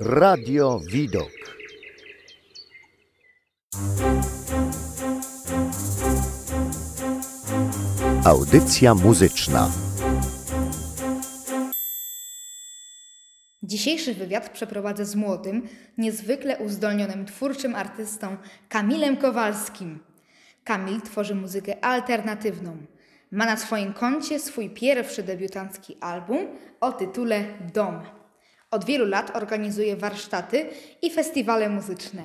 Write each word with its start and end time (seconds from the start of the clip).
Radio 0.00 0.80
Widok. 0.90 1.30
Audycja 8.24 8.94
muzyczna. 8.94 9.70
Dzisiejszy 13.62 14.14
wywiad 14.14 14.50
przeprowadzę 14.50 15.04
z 15.04 15.14
młodym, 15.14 15.68
niezwykle 15.98 16.58
uzdolnionym 16.58 17.26
twórczym 17.26 17.74
artystą 17.74 18.36
Kamilem 18.68 19.16
Kowalskim. 19.16 19.98
Kamil 20.64 21.00
tworzy 21.00 21.34
muzykę 21.34 21.84
alternatywną. 21.84 22.76
Ma 23.30 23.46
na 23.46 23.56
swoim 23.56 23.92
koncie 23.92 24.40
swój 24.40 24.70
pierwszy 24.70 25.22
debiutancki 25.22 25.96
album 26.00 26.38
o 26.80 26.92
tytule 26.92 27.44
Dom. 27.74 28.15
Od 28.76 28.84
wielu 28.84 29.06
lat 29.06 29.36
organizuje 29.36 29.96
warsztaty 29.96 30.66
i 31.02 31.10
festiwale 31.10 31.68
muzyczne. 31.68 32.22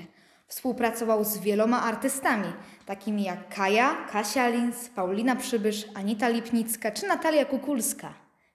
Współpracował 0.47 1.23
z 1.23 1.37
wieloma 1.37 1.81
artystami, 1.83 2.47
takimi 2.85 3.23
jak 3.23 3.55
Kaja, 3.55 4.07
Kasia 4.11 4.49
Lins, 4.49 4.89
Paulina 4.89 5.35
Przybysz, 5.35 5.85
Anita 5.93 6.29
Lipnicka 6.29 6.91
czy 6.91 7.07
Natalia 7.07 7.45
Kukulska. 7.45 8.13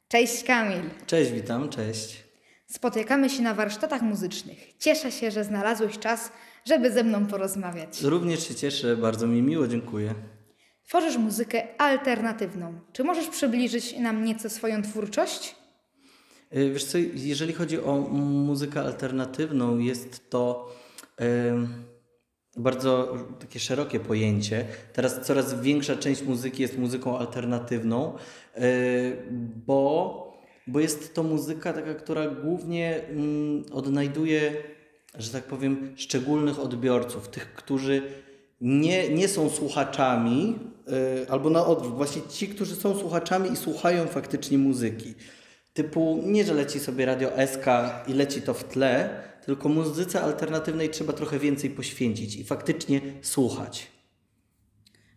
Cześć 0.09 0.45
Kamil! 0.45 0.82
Cześć, 1.06 1.30
witam, 1.32 1.69
cześć. 1.69 2.24
Spotykamy 2.66 3.30
się 3.30 3.42
na 3.42 3.55
warsztatach 3.55 4.02
muzycznych. 4.02 4.77
Cieszę 4.78 5.12
się, 5.12 5.30
że 5.30 5.44
znalazłeś 5.44 5.98
czas, 5.98 6.33
żeby 6.64 6.92
ze 6.92 7.05
mną 7.05 7.27
porozmawiać. 7.27 8.02
Również 8.02 8.48
się 8.48 8.55
cieszę, 8.55 8.97
bardzo 8.97 9.27
mi 9.27 9.42
miło, 9.42 9.69
dziękuję. 9.69 10.14
Tworzysz 10.88 11.16
muzykę 11.16 11.62
alternatywną. 11.78 12.80
Czy 12.92 13.05
możesz 13.05 13.28
przybliżyć 13.28 13.98
nam 13.98 14.24
nieco 14.24 14.50
swoją 14.50 14.83
twórczość? 14.83 15.66
Y, 16.55 16.70
Wiesz 16.70 16.84
co, 16.84 16.98
jeżeli 17.14 17.52
chodzi 17.52 17.80
o 17.80 18.00
muzykę 18.10 18.80
alternatywną, 18.80 19.78
jest 19.78 20.30
to 20.30 20.72
em, 21.16 21.69
bardzo 22.56 23.16
takie 23.38 23.61
szerokie 23.61 24.00
pojęcie. 24.00 24.66
Teraz 24.92 25.20
coraz 25.27 25.61
większa 25.61 25.97
część 25.97 26.22
muzyki 26.22 26.62
jest 26.62 26.78
muzyką 26.78 27.19
alternatywną, 27.19 28.14
y, 28.58 29.16
bo, 29.66 30.22
bo 30.66 30.80
jest 30.80 31.14
to 31.14 31.22
muzyka 31.22 31.72
taka, 31.72 31.94
która 31.94 32.28
głównie 32.28 33.03
mm, 33.08 33.64
odnajduje, 33.72 34.53
że 35.14 35.31
tak 35.31 35.44
powiem, 35.44 35.92
szczególnych 35.97 36.60
odbiorców, 36.60 37.28
tych, 37.28 37.55
którzy 37.55 38.03
nie, 38.60 39.08
nie 39.08 39.28
są 39.28 39.50
słuchaczami, 39.50 40.58
y, 41.22 41.31
albo 41.31 41.50
na 41.50 41.66
odwrót, 41.66 41.94
właśnie 41.94 42.22
ci, 42.28 42.48
którzy 42.48 42.77
są 42.77 42.98
słuchaczami 42.98 43.53
i 43.53 43.56
słuchają 43.56 44.06
faktycznie 44.06 44.58
muzyki. 44.58 45.14
Typu 45.77 46.20
nie, 46.24 46.44
że 46.44 46.55
leci 46.55 46.80
sobie 46.80 47.06
radio 47.06 47.30
SK 47.46 47.66
i 48.06 48.12
leci 48.12 48.42
to 48.42 48.55
w 48.55 48.64
tle, 48.64 49.22
tylko 49.44 49.69
muzyce 49.69 50.22
alternatywnej 50.22 50.91
trzeba 50.91 51.12
trochę 51.12 51.38
więcej 51.38 51.70
poświęcić 51.70 52.36
i 52.36 52.44
faktycznie 52.44 53.00
słuchać. 53.22 53.91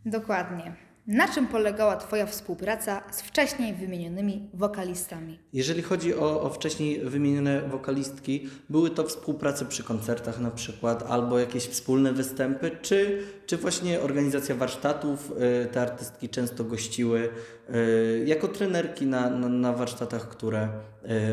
Dokładnie. 0.05 0.88
Na 1.09 1.27
czym 1.27 1.47
polegała 1.47 1.95
Twoja 1.95 2.25
współpraca 2.25 3.01
z 3.11 3.21
wcześniej 3.21 3.73
wymienionymi 3.73 4.49
wokalistami? 4.53 5.39
Jeżeli 5.53 5.81
chodzi 5.81 6.15
o, 6.15 6.41
o 6.41 6.49
wcześniej 6.49 6.99
wymienione 6.99 7.61
wokalistki, 7.61 8.49
były 8.69 8.89
to 8.89 9.03
współprace 9.03 9.65
przy 9.65 9.83
koncertach 9.83 10.39
na 10.39 10.51
przykład, 10.51 11.03
albo 11.07 11.39
jakieś 11.39 11.63
wspólne 11.63 12.13
występy, 12.13 12.71
czy, 12.81 13.23
czy 13.45 13.57
właśnie 13.57 14.01
organizacja 14.01 14.55
warsztatów. 14.55 15.31
Y, 15.63 15.67
Te 15.71 15.81
artystki 15.81 16.29
często 16.29 16.63
gościły 16.63 17.29
y, 17.69 18.23
jako 18.25 18.47
trenerki 18.47 19.05
na, 19.05 19.29
na, 19.29 19.49
na 19.49 19.73
warsztatach, 19.73 20.29
które 20.29 20.69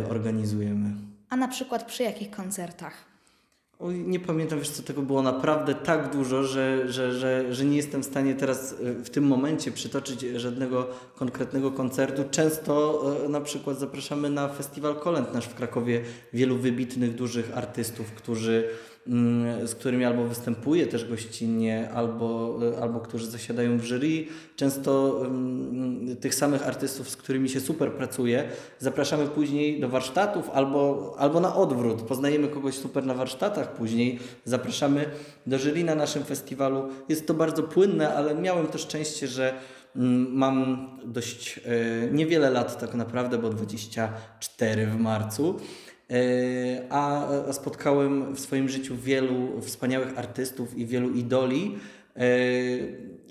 y, 0.01 0.09
organizujemy. 0.11 0.91
A 1.31 1.37
na 1.37 1.49
przykład 1.49 1.85
przy 1.85 2.03
jakich 2.03 2.31
koncertach? 2.31 3.16
Nie 3.81 4.21
pamiętam, 4.21 4.59
wiesz 4.59 4.71
co, 4.71 4.83
tego 4.83 5.03
było 5.03 5.23
naprawdę 5.23 5.75
tak 5.75 6.13
dużo, 6.13 6.43
że, 6.43 6.93
że, 6.93 7.13
że, 7.13 7.55
że 7.55 7.65
nie 7.65 7.77
jestem 7.77 8.03
w 8.03 8.07
stanie 8.07 8.35
teraz 8.35 8.73
y, 8.73 9.05
w 9.05 9.11
tym 9.11 9.25
momencie 9.27 9.73
przytoczyć 9.73 10.21
żadnego 10.21 10.87
konkretnego 11.15 11.71
koncertu. 11.71 12.25
Często 12.31 13.03
y, 13.25 13.29
na 13.29 13.41
przykład 13.41 13.79
zapraszamy 13.79 14.31
na 14.31 14.49
festiwal 14.49 14.97
Kolęd 14.97 15.35
nasz 15.35 15.47
w 15.47 15.55
Krakowie 15.55 16.03
wielu 16.33 16.57
wybitnych, 16.57 17.15
dużych 17.15 17.59
artystów, 17.59 18.13
którzy, 18.13 18.69
z 19.65 19.75
którymi 19.75 20.05
albo 20.05 20.25
występuję 20.25 20.87
też 20.87 21.09
gościnnie, 21.09 21.91
albo, 21.91 22.59
y, 22.63 22.83
albo 22.83 23.01
którzy 23.01 23.27
zasiadają 23.27 23.79
w 23.79 23.85
jury. 23.85 24.27
Często 24.57 25.23
mm, 25.25 26.17
tych 26.17 26.35
samych 26.35 26.67
artystów, 26.69 27.11
z 27.11 27.17
którymi 27.17 27.49
się 27.49 27.61
super 27.61 27.93
pracuje, 27.93 28.49
zapraszamy 28.79 29.27
później 29.27 29.81
do 29.81 29.89
warsztatów 29.89 30.51
albo, 30.51 31.15
albo 31.19 31.41
na 31.41 31.57
odwrót. 31.57 32.03
Poznajemy 32.03 32.49
kogoś 32.49 32.75
super 32.75 33.07
na 33.07 33.15
warsztatach, 33.15 33.73
później 33.73 34.19
zapraszamy 34.45 35.11
do 35.47 35.59
jury 35.59 35.85
na 35.85 35.95
naszym 35.95 36.25
festiwalu. 36.25 36.89
Jest 37.09 37.27
to 37.27 37.35
bardzo 37.35 37.63
płynne, 37.63 38.15
ale 38.15 38.35
miałem 38.35 38.67
to 38.67 38.79
szczęście, 38.79 39.29
że 39.29 39.55
mm, 39.97 40.33
mam 40.33 40.89
dość 41.05 41.61
e, 41.65 42.11
niewiele 42.11 42.51
lat 42.51 42.81
tak 42.81 42.95
naprawdę, 42.95 43.39
bo 43.39 43.51
24 43.51 44.87
w 44.87 44.97
marcu. 44.97 45.61
E, 46.11 46.87
A, 46.91 47.29
spotkałem 47.53 48.35
w 48.35 48.41
swoim 48.41 48.69
życiu 48.69 48.97
wielu 48.97 49.61
wspaniałych 49.61 50.19
artystów 50.19 50.79
i 50.79 50.87
wielu 50.87 51.11
idoli, 51.11 51.79
e, 52.17 52.29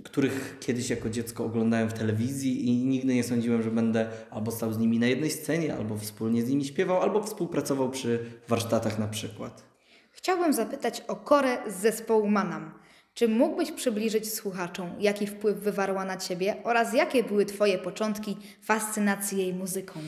których 0.03 0.57
kiedyś 0.59 0.89
jako 0.89 1.09
dziecko 1.09 1.45
oglądałem 1.45 1.89
w 1.89 1.93
telewizji 1.93 2.67
i 2.67 2.85
nigdy 2.85 3.15
nie 3.15 3.23
sądziłem, 3.23 3.63
że 3.63 3.71
będę 3.71 4.07
albo 4.29 4.51
stał 4.51 4.73
z 4.73 4.77
nimi 4.77 4.99
na 4.99 5.07
jednej 5.07 5.31
scenie, 5.31 5.75
albo 5.75 5.97
wspólnie 5.97 6.41
z 6.41 6.49
nimi 6.49 6.65
śpiewał, 6.65 7.01
albo 7.01 7.23
współpracował 7.23 7.89
przy 7.91 8.25
warsztatach 8.47 8.99
na 8.99 9.07
przykład. 9.07 9.63
Chciałbym 10.11 10.53
zapytać 10.53 11.01
o 11.07 11.15
Korę 11.15 11.57
z 11.67 11.75
zespołu 11.75 12.27
Manam. 12.27 12.71
Czy 13.13 13.27
mógłbyś 13.27 13.71
przybliżyć 13.71 14.33
słuchaczom, 14.33 14.89
jaki 14.99 15.27
wpływ 15.27 15.57
wywarła 15.57 16.05
na 16.05 16.17
Ciebie 16.17 16.55
oraz 16.63 16.93
jakie 16.93 17.23
były 17.23 17.45
Twoje 17.45 17.77
początki 17.77 18.37
fascynacji 18.61 19.37
jej 19.37 19.53
muzyką? 19.53 19.99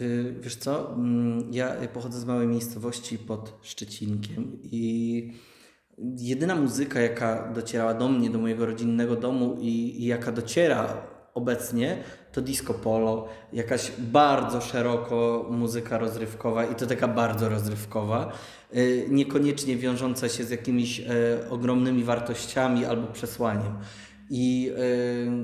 Y, 0.00 0.34
Wiesz 0.40 0.56
co, 0.56 0.92
mm, 0.92 1.52
ja 1.52 1.74
pochodzę 1.92 2.20
z 2.20 2.24
małej 2.24 2.46
miejscowości 2.46 3.18
pod 3.18 3.58
Szczecinkiem 3.62 4.58
i 4.62 5.32
jedyna 6.18 6.54
muzyka, 6.54 7.00
jaka 7.00 7.52
docierała 7.52 7.94
do 7.94 8.08
mnie, 8.08 8.30
do 8.30 8.38
mojego 8.38 8.66
rodzinnego 8.66 9.16
domu 9.16 9.56
i, 9.60 10.02
i 10.02 10.06
jaka 10.06 10.32
dociera 10.32 11.06
obecnie, 11.34 12.04
to 12.32 12.42
disco 12.42 12.74
polo, 12.74 13.28
jakaś 13.52 13.92
bardzo 13.98 14.60
szeroko 14.60 15.46
muzyka 15.50 15.98
rozrywkowa 15.98 16.64
i 16.64 16.74
to 16.74 16.86
taka 16.86 17.08
bardzo 17.08 17.48
rozrywkowa, 17.48 18.32
y, 18.76 19.06
niekoniecznie 19.10 19.76
wiążąca 19.76 20.28
się 20.28 20.44
z 20.44 20.50
jakimiś 20.50 21.00
e, 21.00 21.04
ogromnymi 21.50 22.04
wartościami 22.04 22.84
albo 22.84 23.06
przesłaniem. 23.06 23.72
I, 24.30 24.70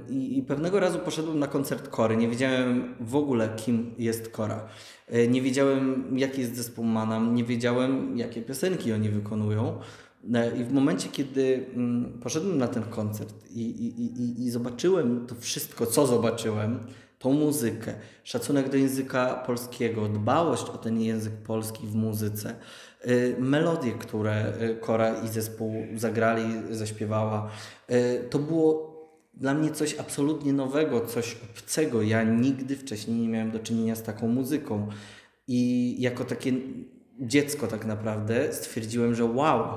y, 0.09 0.13
i, 0.13 0.39
I 0.39 0.43
pewnego 0.43 0.81
razu 0.81 0.99
poszedłem 0.99 1.39
na 1.39 1.47
koncert 1.47 1.89
Kory. 1.89 2.17
Nie 2.17 2.29
wiedziałem 2.29 2.95
w 3.01 3.17
ogóle, 3.17 3.49
kim 3.57 3.95
jest 3.99 4.29
Kora. 4.29 4.69
Y, 5.15 5.29
Nie 5.29 5.43
wiedziałem, 5.43 6.19
jaki 6.19 6.41
jest 6.41 6.57
zespół 6.57 6.85
Manam, 6.85 7.35
nie 7.35 7.45
wiedziałem, 7.45 8.19
jakie 8.19 8.43
piosenki 8.43 8.93
oni 8.93 9.09
wykonują. 9.09 9.79
E, 10.35 10.57
I 10.57 10.65
w 10.65 10.73
momencie, 10.73 11.09
kiedy 11.09 11.67
mm, 11.75 12.19
poszedłem 12.23 12.59
na 12.59 12.69
ten 12.69 12.83
koncert 12.83 13.35
i, 13.51 13.61
i, 13.61 14.01
i, 14.23 14.47
i 14.47 14.51
zobaczyłem 14.51 15.27
to 15.27 15.35
wszystko, 15.35 15.87
co 15.87 16.07
zobaczyłem, 16.07 16.79
tą 17.21 17.33
muzykę, 17.33 17.95
szacunek 18.25 18.69
do 18.69 18.77
języka 18.77 19.35
polskiego, 19.47 20.09
dbałość 20.09 20.63
o 20.63 20.79
ten 20.79 21.01
język 21.01 21.33
polski 21.33 21.87
w 21.87 21.95
muzyce, 21.95 22.55
y, 23.07 23.37
melodie, 23.39 23.93
które 23.93 24.53
y, 24.63 24.77
Kora 24.77 25.23
i 25.23 25.29
zespół 25.29 25.75
zagrali, 25.97 26.45
zaśpiewała, 26.71 27.51
y, 27.91 28.25
to 28.31 28.39
było 28.39 28.91
dla 29.35 29.55
mnie 29.55 29.71
coś 29.71 29.99
absolutnie 29.99 30.53
nowego, 30.53 31.07
coś 31.07 31.37
obcego. 31.51 32.03
Ja 32.03 32.23
nigdy 32.23 32.77
wcześniej 32.77 33.17
nie 33.17 33.29
miałem 33.29 33.51
do 33.51 33.59
czynienia 33.59 33.97
z 33.97 34.03
taką 34.03 34.29
muzyką. 34.29 34.89
I 35.49 35.97
jako 36.03 36.25
takie 36.25 36.53
dziecko 37.21 37.67
tak 37.67 37.87
naprawdę 37.87 38.53
stwierdziłem, 38.53 39.15
że 39.15 39.25
wow, 39.25 39.69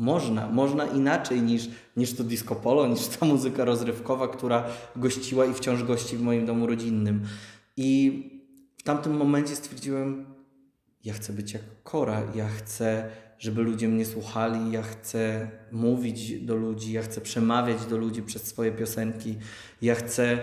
można, 0.00 0.48
można 0.48 0.86
inaczej 0.86 1.42
niż, 1.42 1.68
niż 1.96 2.12
to 2.14 2.24
disco 2.24 2.54
polo, 2.54 2.86
niż 2.86 3.06
ta 3.06 3.26
muzyka 3.26 3.64
rozrywkowa, 3.64 4.28
która 4.28 4.64
gościła 4.96 5.46
i 5.46 5.54
wciąż 5.54 5.82
gości 5.82 6.16
w 6.16 6.22
moim 6.22 6.46
domu 6.46 6.66
rodzinnym. 6.66 7.22
I 7.76 8.22
w 8.78 8.82
tamtym 8.82 9.16
momencie 9.16 9.56
stwierdziłem, 9.56 10.26
ja 11.04 11.14
chcę 11.14 11.32
być 11.32 11.52
jak 11.52 11.62
Kora, 11.82 12.22
ja 12.34 12.48
chcę, 12.48 13.10
żeby 13.38 13.62
ludzie 13.62 13.88
mnie 13.88 14.06
słuchali, 14.06 14.72
ja 14.72 14.82
chcę 14.82 15.50
mówić 15.72 16.40
do 16.40 16.56
ludzi, 16.56 16.92
ja 16.92 17.02
chcę 17.02 17.20
przemawiać 17.20 17.86
do 17.86 17.96
ludzi 17.96 18.22
przez 18.22 18.42
swoje 18.42 18.72
piosenki, 18.72 19.36
ja 19.82 19.94
chcę 19.94 20.38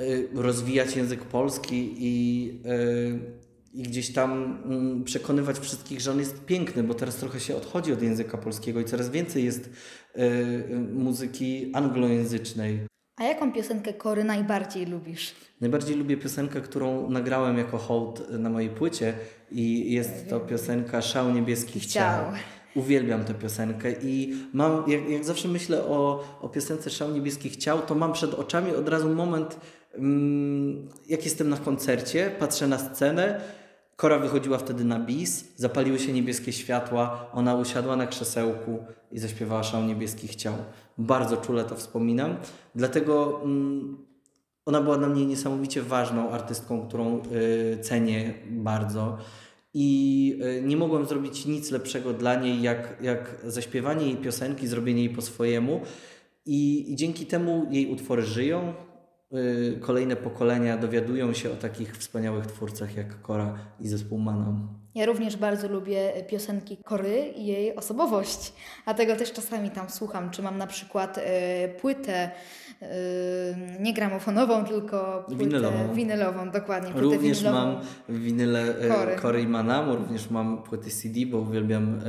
y, 0.00 0.28
rozwijać 0.34 0.96
język 0.96 1.24
polski 1.24 1.94
i, 1.98 2.50
y, 2.66 3.47
i 3.78 3.82
gdzieś 3.82 4.12
tam 4.12 4.58
mm, 4.64 5.04
przekonywać 5.04 5.58
wszystkich, 5.58 6.00
że 6.00 6.10
on 6.10 6.18
jest 6.18 6.44
piękny, 6.44 6.82
bo 6.82 6.94
teraz 6.94 7.16
trochę 7.16 7.40
się 7.40 7.56
odchodzi 7.56 7.92
od 7.92 8.02
języka 8.02 8.38
polskiego 8.38 8.80
i 8.80 8.84
coraz 8.84 9.10
więcej 9.10 9.44
jest 9.44 9.66
y, 9.66 10.22
y, 10.22 10.78
muzyki 10.94 11.70
anglojęzycznej. 11.74 12.80
A 13.16 13.24
jaką 13.24 13.52
piosenkę 13.52 13.92
Kory 13.92 14.24
najbardziej 14.24 14.86
lubisz? 14.86 15.34
Najbardziej 15.60 15.96
lubię 15.96 16.16
piosenkę, 16.16 16.60
którą 16.60 17.10
nagrałem 17.10 17.58
jako 17.58 17.78
hołd 17.78 18.30
na 18.30 18.50
mojej 18.50 18.70
płycie 18.70 19.14
i 19.50 19.92
jest 19.92 20.28
to 20.28 20.40
piosenka 20.40 21.02
Szał 21.02 21.30
Niebieskich 21.30 21.86
Ciał. 21.86 22.24
Ciał. 22.24 22.32
Uwielbiam 22.74 23.24
tę 23.24 23.34
piosenkę 23.34 23.92
i 24.02 24.36
mam, 24.52 24.90
jak, 24.90 25.08
jak 25.10 25.24
zawsze 25.24 25.48
myślę 25.48 25.84
o, 25.84 26.24
o 26.40 26.48
piosence 26.48 26.90
Szał 26.90 27.10
Niebieskich 27.10 27.56
Ciał, 27.56 27.82
to 27.82 27.94
mam 27.94 28.12
przed 28.12 28.34
oczami 28.34 28.74
od 28.74 28.88
razu 28.88 29.14
moment, 29.14 29.60
mm, 29.94 30.88
jak 31.08 31.24
jestem 31.24 31.48
na 31.48 31.56
koncercie, 31.56 32.30
patrzę 32.38 32.66
na 32.66 32.78
scenę, 32.78 33.40
Kora 34.00 34.18
wychodziła 34.18 34.58
wtedy 34.58 34.84
na 34.84 34.98
bis, 35.00 35.44
zapaliły 35.56 35.98
się 35.98 36.12
niebieskie 36.12 36.52
światła, 36.52 37.30
ona 37.32 37.54
usiadła 37.54 37.96
na 37.96 38.06
krzesełku 38.06 38.78
i 39.12 39.18
zaśpiewała 39.18 39.62
Szał 39.62 39.82
Niebieskich 39.82 40.34
Ciał. 40.34 40.54
Bardzo 40.98 41.36
czule 41.36 41.64
to 41.64 41.74
wspominam, 41.74 42.36
dlatego 42.74 43.40
mm, 43.44 43.96
ona 44.66 44.80
była 44.80 44.98
dla 44.98 45.08
mnie 45.08 45.26
niesamowicie 45.26 45.82
ważną 45.82 46.30
artystką, 46.30 46.88
którą 46.88 47.22
y, 47.32 47.78
cenię 47.82 48.34
bardzo. 48.50 49.18
I 49.74 50.40
y, 50.58 50.62
nie 50.62 50.76
mogłem 50.76 51.06
zrobić 51.06 51.46
nic 51.46 51.70
lepszego 51.70 52.12
dla 52.12 52.34
niej, 52.34 52.62
jak, 52.62 52.98
jak 53.02 53.40
zaśpiewanie 53.44 54.06
jej 54.06 54.16
piosenki, 54.16 54.66
zrobienie 54.66 55.04
jej 55.04 55.14
po 55.14 55.22
swojemu. 55.22 55.80
I, 56.46 56.92
I 56.92 56.96
dzięki 56.96 57.26
temu 57.26 57.66
jej 57.70 57.92
utwory 57.92 58.22
żyją. 58.22 58.74
Y, 59.34 59.78
kolejne 59.80 60.16
pokolenia 60.16 60.78
dowiadują 60.78 61.32
się 61.32 61.50
o 61.50 61.56
takich 61.56 61.96
wspaniałych 61.96 62.46
twórcach 62.46 62.96
jak 62.96 63.22
Kora 63.22 63.58
i 63.80 63.88
zespół 63.88 64.18
Manam. 64.18 64.68
Ja 64.94 65.06
również 65.06 65.36
bardzo 65.36 65.68
lubię 65.68 66.12
piosenki 66.28 66.76
Kory 66.76 67.32
i 67.36 67.46
jej 67.46 67.76
osobowość. 67.76 68.52
Dlatego 68.84 69.16
też 69.16 69.32
czasami 69.32 69.70
tam 69.70 69.90
słucham, 69.90 70.30
czy 70.30 70.42
mam 70.42 70.58
na 70.58 70.66
przykład 70.66 71.18
e, 71.18 71.68
płytę 71.68 72.30
e, 72.82 72.88
nie 73.80 73.94
gramofonową, 73.94 74.64
tylko 74.64 75.24
płytę 75.26 75.44
Winylową. 75.44 75.94
winylową, 75.94 76.50
dokładnie. 76.50 76.90
Płytę 76.90 77.04
Również 77.04 77.38
winylową. 77.38 77.58
mam 77.66 77.80
winyle 78.08 78.78
e, 78.78 78.88
Kory. 78.88 79.16
Kory 79.16 79.42
i 79.42 79.46
Manamu, 79.48 79.96
również 79.96 80.30
mam 80.30 80.62
płyty 80.62 80.90
CD, 80.90 81.26
bo 81.26 81.38
uwielbiam 81.38 81.98
e, 81.98 82.02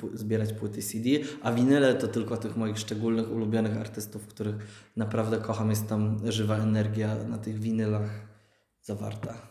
pu- 0.00 0.16
zbierać 0.16 0.52
płyty 0.52 0.82
CD, 0.82 1.08
a 1.42 1.52
winyle 1.52 1.94
to 1.94 2.08
tylko 2.08 2.36
tych 2.36 2.56
moich 2.56 2.78
szczególnych, 2.78 3.32
ulubionych 3.32 3.76
artystów, 3.76 4.26
których 4.26 4.56
naprawdę 4.96 5.38
kocham. 5.38 5.70
Jest 5.70 5.88
tam 5.88 6.18
żywa 6.24 6.56
energia 6.56 7.14
na 7.28 7.38
tych 7.38 7.58
winylach 7.60 8.10
zawarta. 8.82 9.49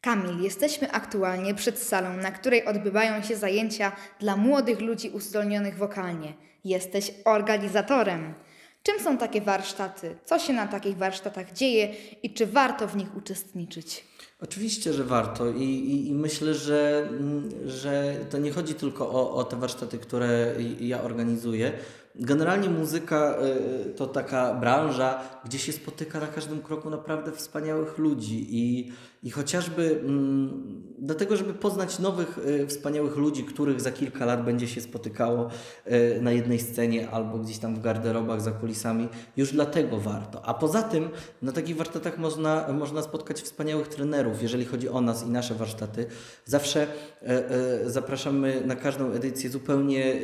Kamil, 0.00 0.40
jesteśmy 0.40 0.92
aktualnie 0.92 1.54
przed 1.54 1.78
salą, 1.78 2.16
na 2.16 2.30
której 2.30 2.64
odbywają 2.64 3.22
się 3.22 3.36
zajęcia 3.36 3.92
dla 4.20 4.36
młodych 4.36 4.80
ludzi 4.80 5.10
uzdolnionych 5.10 5.76
wokalnie. 5.76 6.34
Jesteś 6.64 7.12
organizatorem. 7.24 8.34
Czym 8.82 9.00
są 9.00 9.18
takie 9.18 9.40
warsztaty? 9.40 10.16
Co 10.24 10.38
się 10.38 10.52
na 10.52 10.66
takich 10.66 10.96
warsztatach 10.96 11.52
dzieje 11.52 11.94
i 12.22 12.34
czy 12.34 12.46
warto 12.46 12.88
w 12.88 12.96
nich 12.96 13.16
uczestniczyć? 13.16 14.04
Oczywiście, 14.40 14.92
że 14.92 15.04
warto 15.04 15.50
i, 15.50 15.62
i, 15.62 16.08
i 16.08 16.14
myślę, 16.14 16.54
że, 16.54 17.08
mm, 17.10 17.50
że 17.68 18.16
to 18.30 18.38
nie 18.38 18.52
chodzi 18.52 18.74
tylko 18.74 19.10
o, 19.10 19.34
o 19.34 19.44
te 19.44 19.56
warsztaty, 19.56 19.98
które 19.98 20.54
ja 20.80 21.02
organizuję. 21.02 21.72
Generalnie 22.20 22.68
muzyka 22.70 23.38
y, 23.86 23.94
to 23.94 24.06
taka 24.06 24.54
branża, 24.54 25.20
gdzie 25.44 25.58
się 25.58 25.72
spotyka 25.72 26.20
na 26.20 26.26
każdym 26.26 26.62
kroku 26.62 26.90
naprawdę 26.90 27.32
wspaniałych 27.32 27.98
ludzi 27.98 28.46
i, 28.50 28.92
i 29.22 29.30
chociażby 29.30 30.00
mm, 30.04 30.82
dlatego, 30.98 31.36
żeby 31.36 31.54
poznać 31.54 31.98
nowych 31.98 32.38
y, 32.38 32.66
wspaniałych 32.66 33.16
ludzi, 33.16 33.44
których 33.44 33.80
za 33.80 33.92
kilka 33.92 34.24
lat 34.24 34.44
będzie 34.44 34.68
się 34.68 34.80
spotykało 34.80 35.48
y, 35.86 36.18
na 36.22 36.32
jednej 36.32 36.58
scenie 36.58 37.10
albo 37.10 37.38
gdzieś 37.38 37.58
tam 37.58 37.74
w 37.74 37.80
garderobach 37.80 38.40
za 38.40 38.50
kulisami, 38.50 39.08
już 39.36 39.52
dlatego 39.52 39.98
warto. 39.98 40.46
A 40.46 40.54
poza 40.54 40.82
tym 40.82 41.08
na 41.42 41.52
takich 41.52 41.76
warsztatach 41.76 42.18
można, 42.18 42.72
można 42.72 43.02
spotkać 43.02 43.40
wspaniałych 43.40 43.88
trenerów, 43.88 44.07
jeżeli 44.42 44.64
chodzi 44.64 44.88
o 44.88 45.00
nas 45.00 45.26
i 45.26 45.30
nasze 45.30 45.54
warsztaty. 45.54 46.06
Zawsze 46.44 46.82
e, 46.82 47.26
e, 47.26 47.90
zapraszamy 47.90 48.62
na 48.66 48.76
każdą 48.76 49.12
edycję 49.12 49.50
zupełnie 49.50 50.14
e, 50.14 50.18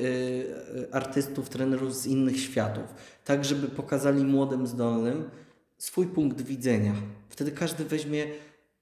artystów, 0.95 1.49
trenerów 1.49 1.97
z 1.97 2.07
innych 2.07 2.41
światów, 2.41 2.85
tak 3.25 3.45
żeby 3.45 3.69
pokazali 3.69 4.25
młodym, 4.25 4.67
zdolnym 4.67 5.31
swój 5.79 6.07
punkt 6.07 6.43
widzenia. 6.43 6.93
Wtedy 7.29 7.51
każdy 7.51 7.85
weźmie 7.85 8.27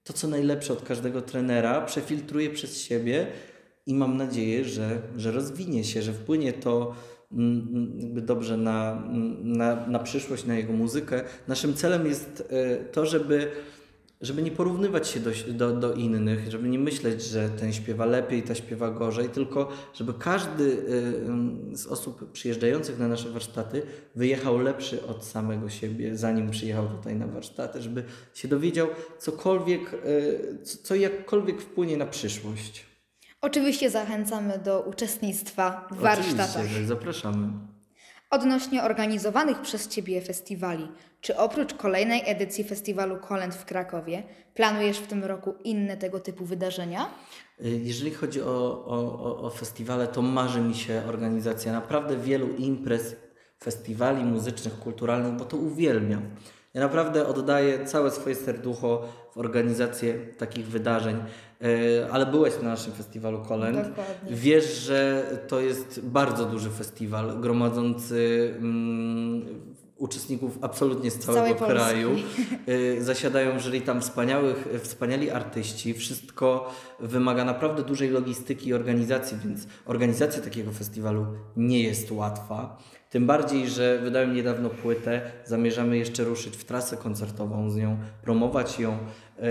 to, 0.05 0.13
co 0.13 0.29
najlepsze 0.29 0.73
od 0.73 0.83
każdego 0.83 1.23
trenera, 1.23 1.81
przefiltruje 1.81 2.51
przez 2.51 2.81
siebie 2.81 3.27
i 3.87 3.95
mam 3.95 4.17
nadzieję, 4.17 4.65
że, 4.65 5.03
że 5.17 5.33
rozwinie 5.33 5.85
się, 5.85 6.03
że 6.03 6.13
wpłynie 6.13 6.53
to 6.53 6.95
mm, 7.33 7.69
mm, 7.75 8.27
dobrze 8.27 8.57
na, 8.57 8.93
mm, 8.93 9.57
na, 9.57 9.87
na 9.87 9.99
przyszłość, 9.99 10.45
na 10.45 10.55
jego 10.55 10.73
muzykę. 10.73 11.25
Naszym 11.49 11.75
celem 11.75 12.07
jest 12.07 12.53
to, 12.93 13.07
żeby, 13.07 13.51
żeby 14.23 14.43
nie 14.43 14.51
porównywać 14.51 15.09
się 15.09 15.21
do, 15.21 15.31
do, 15.53 15.73
do 15.73 15.95
innych, 15.95 16.51
żeby 16.51 16.69
nie 16.69 16.79
myśleć, 16.79 17.23
że 17.23 17.49
ten 17.49 17.73
śpiewa 17.73 18.07
lepiej, 18.07 18.43
ta 18.43 18.55
śpiewa 18.55 18.91
gorzej, 18.91 19.29
tylko 19.29 19.69
żeby 19.95 20.15
każdy 20.15 20.87
mm, 21.27 21.77
z 21.77 21.87
osób 21.87 22.33
przyjeżdżających 22.33 22.99
na 22.99 23.09
nasze 23.09 23.31
warsztaty 23.31 23.83
wyjechał 24.15 24.59
lepszy 24.59 25.07
od 25.07 25.25
samego 25.25 25.71
siebie, 25.71 26.17
zanim 26.17 26.51
przyjechał 26.51 26.89
tutaj 26.89 27.17
na 27.17 27.27
warsztaty, 27.27 27.83
żeby 27.83 28.05
się 28.35 28.49
dowiedział 28.49 28.89
cokolwiek, 29.19 29.95
e, 29.95 30.65
co, 30.65 30.95
jakkolwiek 30.95 31.61
wpłynie 31.61 31.97
na 31.97 32.07
przyszłość. 32.07 32.87
Oczywiście 33.41 33.91
zachęcamy 33.91 34.59
do 34.59 34.81
uczestnictwa 34.81 35.89
w 35.91 35.97
warsztatach. 35.97 36.57
Oczywiście, 36.57 36.87
zapraszamy. 36.87 37.49
Odnośnie 38.31 38.83
organizowanych 38.83 39.61
przez 39.61 39.89
Ciebie 39.89 40.21
festiwali, 40.21 40.89
czy 41.23 41.37
oprócz 41.37 41.75
kolejnej 41.75 42.23
edycji 42.25 42.65
festiwalu 42.65 43.17
Kolęd 43.17 43.55
w 43.55 43.65
Krakowie, 43.65 44.23
planujesz 44.55 44.99
w 44.99 45.07
tym 45.07 45.25
roku 45.25 45.55
inne 45.65 45.97
tego 45.97 46.21
typu 46.21 46.45
wydarzenia? 46.45 47.07
Y, 47.65 47.69
Jeżeli 47.69 48.11
chodzi 48.11 48.43
o, 48.43 48.85
o, 48.87 49.43
o, 49.43 49.51
festiwale, 49.51 50.07
to 50.07 50.23
marzy 50.23 50.61
mi 50.61 50.75
się 50.75 51.03
organizacja 51.09 51.73
naprawdę 51.73 52.17
wielu 52.17 52.49
imprez, 52.49 53.17
festiwali 53.63 54.25
muzycznych, 54.25 54.79
kulturalnych, 54.79 55.33
bo 55.33 55.45
to 55.45 55.57
uwielbiam. 55.57 56.23
Ja 56.75 56.81
naprawdę 56.81 57.27
oddaję 57.27 57.85
całe 57.87 58.11
swoje 58.11 58.35
serducho 58.35 59.09
w 59.35 59.39
organizację 59.39 60.15
takich 60.39 60.67
wydarzeń, 60.67 61.17
Y, 61.65 62.07
ale 62.13 62.27
byłeś 62.27 62.55
na 62.63 62.69
naszym 62.69 62.93
festiwalu 62.93 63.39
Kolęd. 63.39 63.77
Dokładnie. 63.77 64.37
Wiesz, 64.37 64.79
że 64.79 65.25
to 65.49 65.61
jest 65.61 66.01
bardzo 66.07 66.45
duży 66.45 66.71
festiwal, 66.71 67.41
gromadzący 67.41 68.55
mm, 68.59 69.72
uczestników 70.03 70.59
absolutnie 70.61 71.11
z 71.11 71.19
całego 71.19 71.55
Polski. 71.55 71.77
kraju. 71.77 72.11
Y, 72.69 73.05
Zasiadają 73.05 73.59
jury 73.59 73.81
tam 73.81 74.01
wspaniałych, 74.01 74.69
wspaniali 74.83 75.31
artyści. 75.31 75.95
Wszystko 75.95 76.73
wymaga 77.01 77.45
naprawdę 77.45 77.83
dużej 77.83 78.11
logistyki 78.11 78.69
i 78.69 78.75
organizacji, 78.75 79.39
więc 79.45 79.67
organizacja 79.87 80.43
takiego 80.43 80.73
festiwalu 80.73 81.27
nie 81.57 81.83
jest 81.83 82.11
łatwa. 82.11 82.79
Tym 83.11 83.27
bardziej, 83.27 83.69
że 83.69 83.99
wydałem 84.03 84.35
niedawno 84.35 84.71
płytę, 84.71 85.21
zamierzamy 85.45 85.99
jeszcze 85.99 86.25
ruszyć 86.25 86.57
w 86.57 86.65
trasę 86.65 86.97
koncertową 86.97 87.71
z 87.71 87.77
nią, 87.77 87.99
promować 88.23 88.81
ją. 88.81 88.93
Y, 88.93 89.43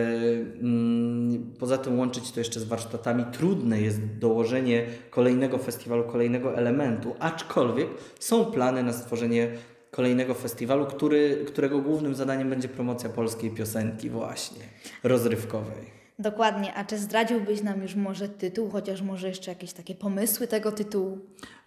mm, 0.62 1.54
Poza 1.60 1.78
tym 1.78 2.00
łączyć 2.00 2.32
to 2.32 2.40
jeszcze 2.40 2.60
z 2.60 2.64
warsztatami. 2.64 3.26
Trudne 3.32 3.82
jest 3.82 4.18
dołożenie 4.18 4.86
kolejnego 5.10 5.58
festiwalu, 5.58 6.04
kolejnego 6.04 6.56
elementu, 6.58 7.16
aczkolwiek 7.20 7.88
są 8.20 8.46
plany 8.46 8.84
na 8.84 8.94
stworzenie 8.94 9.52
kolejnego 9.92 10.34
festiwalu, 10.34 10.86
który, 10.86 11.46
którego 11.48 11.80
głównym 11.80 12.16
zadaniem 12.16 12.50
będzie 12.50 12.68
promocja 12.68 13.10
polskiej 13.10 13.52
piosenki 13.52 14.10
właśnie, 14.10 14.64
rozrywkowej. 15.04 16.02
Dokładnie, 16.20 16.74
a 16.74 16.84
czy 16.86 16.98
zdradziłbyś 16.98 17.62
nam 17.62 17.82
już 17.82 17.96
może 17.96 18.30
tytuł, 18.30 18.70
chociaż 18.70 19.02
może 19.02 19.28
jeszcze 19.28 19.52
jakieś 19.52 19.74
takie 19.74 19.96
pomysły 19.96 20.48
tego 20.48 20.72
tytułu? 20.72 21.20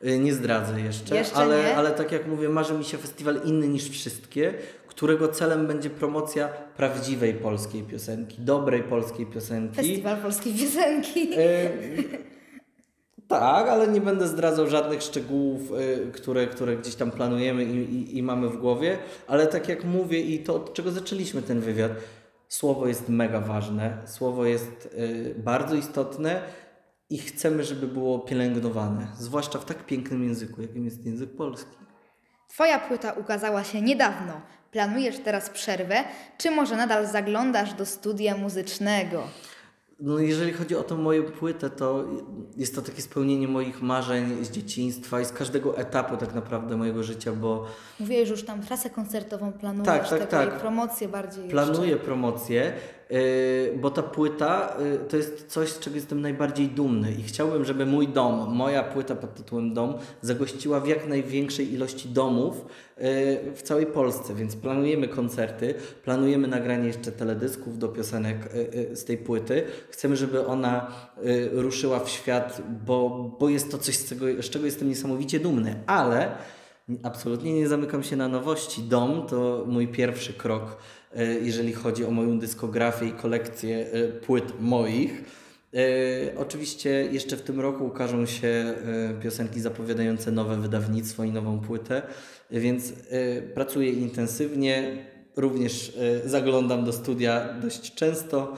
Y, 0.05 0.19
Nie 0.19 0.35
zdradzę 0.35 0.81
jeszcze, 0.81 1.17
Jeszcze 1.17 1.37
ale, 1.37 1.63
nie? 1.63 1.77
ale 1.77 1.91
tak 1.91 2.13
jak 2.13 2.27
mówię, 2.27 2.49
marzy 2.49 2.75
mi 2.75 2.85
się 2.85 2.99
festiwal 2.99 3.41
inny 3.45 3.69
niż 3.69 3.91
wszystkie, 3.91 4.55
którego 4.87 5.29
celem 5.29 5.67
będzie 5.67 5.91
promocja 5.91 6.49
prawdziwej 6.49 7.35
polskiej 7.35 7.83
piosenki, 7.83 8.37
dobrej 8.43 8.83
polskiej 8.83 9.27
piosenki. 9.27 9.77
Festiwal 9.77 10.17
Polskiej 10.17 10.55
Piosenki. 10.55 11.29
Tak, 13.29 13.69
ale 13.69 13.89
nie 13.89 14.01
będę 14.01 14.29
zdradzał 14.29 14.67
żadnych 14.67 15.03
szczegółów, 15.03 15.61
y, 15.71 16.13
które, 16.13 16.47
które 16.47 16.77
gdzieś 16.77 16.95
tam 16.95 17.11
planujemy 17.11 17.65
i, 17.65 17.77
i, 17.77 18.19
i 18.19 18.23
mamy 18.23 18.49
w 18.49 18.57
głowie, 18.57 18.99
ale 19.27 19.47
tak 19.47 19.69
jak 19.69 19.85
mówię 19.85 20.21
i 20.21 20.39
to 20.39 20.55
od 20.55 20.75
czego 20.75 20.91
zaczęliśmy 20.91 21.43
ten 21.43 21.61
wywiad, 21.61 21.93
słowo 22.49 22.87
jest 22.87 23.09
mega 23.09 23.41
ważne, 23.41 23.99
słowo 24.07 24.45
jest 24.45 24.95
y, 24.99 25.35
bardzo 25.39 25.75
istotne 25.75 26.43
i 27.11 27.19
chcemy, 27.19 27.65
żeby 27.65 27.87
było 27.87 28.19
pielęgnowane, 28.19 29.07
zwłaszcza 29.19 29.59
w 29.59 29.65
tak 29.65 29.87
pięknym 29.87 30.25
języku, 30.25 30.63
jakim 30.63 30.85
jest 30.85 31.07
język 31.07 31.37
polski. 31.37 31.77
Twoja 32.49 32.79
płyta 32.79 33.13
ukazała 33.13 33.65
się 33.65 33.83
niedawno. 33.83 34.41
Planujesz 34.71 35.19
teraz 35.19 35.51
przerwę, 35.51 36.05
czy 36.39 36.51
może 36.51 36.77
nadal 36.77 37.07
zaglądasz 37.07 37.75
do 37.75 37.87
studia 37.87 38.37
muzycznego? 38.37 39.29
No 40.05 40.19
jeżeli 40.19 40.53
chodzi 40.53 40.77
o 40.77 40.83
tą 40.83 40.97
moją 40.97 41.23
płytę, 41.23 41.71
to 41.71 42.05
jest 42.57 42.75
to 42.75 42.83
takie 42.83 43.03
spełnienie 43.03 43.49
moich 43.49 43.83
marzeń 43.83 44.45
z 44.45 44.51
dzieciństwa 44.51 45.21
i 45.21 45.25
z 45.25 45.33
każdego 45.33 45.79
etapu 45.79 46.17
tak 46.17 46.35
naprawdę 46.35 46.77
mojego 46.77 47.03
życia, 47.03 47.33
bo 47.33 47.67
Mówiłeś, 48.01 48.29
że 48.29 48.35
już 48.35 48.45
tam 48.45 48.63
trasę 48.63 48.91
koncertową 48.91 49.53
planujesz, 49.53 49.87
Tak, 49.87 50.09
tak, 50.09 50.29
tak. 50.29 50.61
promocję 50.61 51.09
bardziej 51.09 51.49
planuję 51.49 51.91
jeszcze. 51.91 52.05
promocję, 52.05 52.73
bo 53.77 53.91
ta 53.91 54.03
płyta 54.03 54.77
yy, 54.79 54.99
to 55.09 55.17
jest 55.17 55.47
coś, 55.47 55.69
z 55.69 55.79
czego 55.79 55.97
jestem 55.97 56.21
najbardziej 56.21 56.69
dumny 56.69 57.13
i 57.13 57.23
chciałbym, 57.23 57.65
żeby 57.65 57.87
mój 57.87 58.09
dom, 58.09 58.55
moja 58.55 58.83
płyta 58.83 59.15
pod 59.15 59.35
tytułem 59.35 59.75
Dom 59.75 59.95
zagościła 60.23 60.81
w 60.81 60.89
jak 60.89 61.09
największej 61.09 61.73
ilości 61.73 62.09
domów 62.09 62.57
yy, 62.57 63.05
w 63.55 63.63
całej 63.63 63.87
Polsce, 63.87 64.35
więc 64.35 64.57
planujemy 64.57 65.09
koncerty, 65.09 65.75
planujemy 66.05 66.49
nagranie 66.49 66.87
jeszcze 66.87 67.13
teledysków 67.13 67.79
do 67.79 67.89
piosenek 67.89 68.49
z 68.93 69.05
tej 69.05 69.19
płyty. 69.19 69.63
Chcemy, 69.91 70.17
żeby 70.17 70.47
ona 70.47 70.93
ruszyła 71.53 72.01
w 72.01 72.09
świat, 72.09 72.63
bo, 72.87 73.31
bo 73.41 73.49
jest 73.49 73.71
to 73.71 73.79
coś, 73.79 73.97
z 73.97 74.09
czego, 74.09 74.27
z 74.43 74.51
czego 74.51 74.67
jestem 74.67 74.89
niesamowicie 74.89 75.41
dumny, 75.41 75.83
ale 75.87 76.37
Absolutnie 77.03 77.55
nie 77.55 77.69
zamykam 77.69 78.03
się 78.03 78.17
na 78.17 78.29
nowości. 78.29 78.83
Dom 78.83 79.27
to 79.27 79.65
mój 79.67 79.89
pierwszy 79.89 80.33
krok, 80.33 80.77
jeżeli 81.43 81.73
chodzi 81.73 82.05
o 82.05 82.11
moją 82.11 82.39
dyskografię 82.39 83.07
i 83.07 83.13
kolekcję 83.13 83.87
e, 83.93 84.09
płyt 84.09 84.61
moich. 84.61 85.25
E, 85.75 86.39
Oczywiście 86.39 86.91
jeszcze 86.91 87.37
w 87.37 87.43
tym 87.43 87.61
roku 87.61 87.87
ukażą 87.87 88.27
się 88.27 88.49
e, 88.49 88.75
piosenki 89.23 89.61
zapowiadające 89.61 90.33
nowe 90.33 90.57
wydawnictwo 90.57 91.25
i 91.25 91.31
nową 91.31 91.61
płytę, 91.61 92.03
więc 92.51 92.93
e, 93.11 93.43
pracuję 93.43 93.91
intensywnie. 93.93 95.05
Również 95.37 95.97
e, 96.25 96.29
zaglądam 96.29 96.85
do 96.85 96.93
studia 96.93 97.55
dość 97.63 97.95
często, 97.95 98.57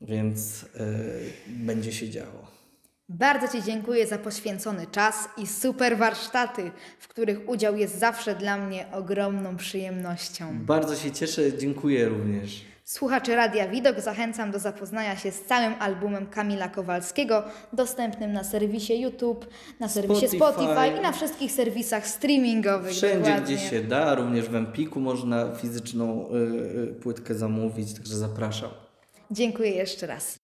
więc 0.00 0.64
e, 0.64 0.94
będzie 1.46 1.92
się 1.92 2.10
działo. 2.10 2.55
Bardzo 3.08 3.48
Ci 3.48 3.62
dziękuję 3.62 4.06
za 4.06 4.18
poświęcony 4.18 4.86
czas 4.86 5.28
i 5.36 5.46
super 5.46 5.96
warsztaty, 5.96 6.70
w 6.98 7.08
których 7.08 7.48
udział 7.48 7.76
jest 7.76 7.98
zawsze 7.98 8.34
dla 8.34 8.56
mnie 8.56 8.86
ogromną 8.92 9.56
przyjemnością. 9.56 10.58
Bardzo 10.64 10.96
się 10.96 11.10
cieszę, 11.10 11.58
dziękuję 11.58 12.08
również. 12.08 12.64
Słuchaczy 12.84 13.36
Radia 13.36 13.68
Widok 13.68 14.00
zachęcam 14.00 14.50
do 14.50 14.58
zapoznania 14.58 15.16
się 15.16 15.32
z 15.32 15.44
całym 15.44 15.74
albumem 15.78 16.26
Kamila 16.26 16.68
Kowalskiego, 16.68 17.42
dostępnym 17.72 18.32
na 18.32 18.44
serwisie 18.44 19.00
YouTube, 19.00 19.46
na 19.80 19.88
serwisie 19.88 20.28
Spotify. 20.28 20.64
Spotify, 20.64 20.98
i 20.98 21.02
na 21.02 21.12
wszystkich 21.12 21.52
serwisach 21.52 22.06
streamingowych. 22.06 22.92
Wszędzie, 22.92 23.18
dokładnie. 23.18 23.56
gdzie 23.56 23.58
się 23.58 23.80
da, 23.80 24.14
również 24.14 24.48
w 24.48 24.54
Empiku 24.54 25.00
można 25.00 25.54
fizyczną 25.54 26.28
y, 26.28 26.34
y, 26.90 26.94
płytkę 27.02 27.34
zamówić, 27.34 27.94
także 27.94 28.16
zapraszam. 28.16 28.70
Dziękuję 29.30 29.70
jeszcze 29.70 30.06
raz. 30.06 30.38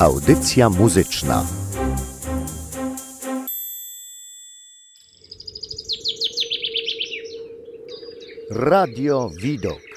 Audycja 0.00 0.70
muzyczna. 0.70 1.44
Radio 8.50 9.30
Widok. 9.40 9.95